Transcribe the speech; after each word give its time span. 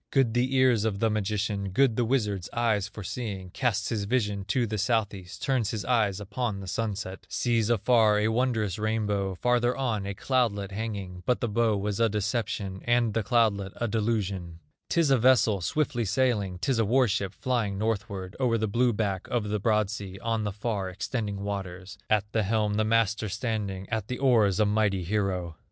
Good 0.09 0.33
the 0.33 0.55
ears 0.55 0.83
of 0.83 0.97
the 0.97 1.11
magician, 1.11 1.69
Good 1.69 1.95
the 1.95 2.03
wizard's 2.03 2.49
eyes 2.53 2.87
for 2.87 3.03
seeing; 3.03 3.51
Casts 3.51 3.89
his 3.89 4.05
vision 4.05 4.43
to 4.45 4.65
the 4.65 4.79
South 4.79 5.13
east, 5.13 5.43
Turns 5.43 5.69
his 5.69 5.85
eyes 5.85 6.19
upon 6.19 6.59
the 6.59 6.65
sunset, 6.67 7.27
Sees 7.29 7.69
afar 7.69 8.17
a 8.17 8.29
wondrous 8.29 8.79
rainbow, 8.79 9.35
Farther 9.35 9.77
on, 9.77 10.07
a 10.07 10.15
cloudlet 10.15 10.71
hanging; 10.71 11.21
But 11.27 11.39
the 11.39 11.47
bow 11.47 11.77
was 11.77 11.99
a 11.99 12.09
deception, 12.09 12.81
And 12.85 13.13
the 13.13 13.21
cloudlet 13.21 13.73
a 13.75 13.87
delusion; 13.87 14.57
'Tis 14.89 15.11
a 15.11 15.19
vessel 15.19 15.61
swiftly 15.61 16.05
sailing, 16.05 16.57
'Tis 16.57 16.79
a 16.79 16.85
war 16.85 17.07
ship 17.07 17.35
flying 17.35 17.77
northward, 17.77 18.35
O'er 18.39 18.57
the 18.57 18.67
blue 18.67 18.93
back 18.93 19.27
of 19.27 19.49
the 19.49 19.59
broad 19.59 19.91
sea, 19.91 20.17
On 20.23 20.45
the 20.45 20.51
far 20.51 20.89
extending 20.89 21.43
waters, 21.43 21.99
At 22.09 22.25
the 22.31 22.41
helm 22.41 22.73
the 22.73 22.83
master 22.83 23.29
standing, 23.29 23.87
At 23.89 24.07
the 24.07 24.17
oars 24.17 24.59
a 24.59 24.65
mighty 24.65 25.03
hero. 25.03 25.57